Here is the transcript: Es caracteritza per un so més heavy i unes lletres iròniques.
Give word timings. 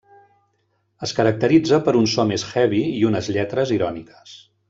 Es 1.07 1.11
caracteritza 1.17 1.79
per 1.89 1.93
un 2.01 2.09
so 2.15 2.25
més 2.33 2.47
heavy 2.55 2.81
i 3.01 3.05
unes 3.11 3.31
lletres 3.37 3.77
iròniques. 3.79 4.35